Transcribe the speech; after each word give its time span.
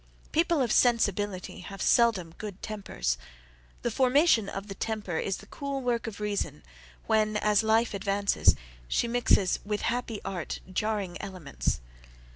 People 0.31 0.63
of 0.63 0.71
sensibility 0.71 1.59
have 1.59 1.79
seldom 1.79 2.33
good 2.39 2.59
tempers. 2.63 3.19
The 3.83 3.91
formation 3.91 4.49
of 4.49 4.65
the 4.65 4.73
temper 4.73 5.19
is 5.19 5.37
the 5.37 5.45
cool 5.45 5.79
work 5.83 6.07
of 6.07 6.19
reason, 6.19 6.63
when, 7.05 7.37
as 7.37 7.61
life 7.61 7.93
advances, 7.93 8.55
she 8.87 9.07
mixes 9.07 9.59
with 9.63 9.81
happy 9.83 10.19
art, 10.25 10.59
jarring 10.73 11.21
elements. 11.21 11.81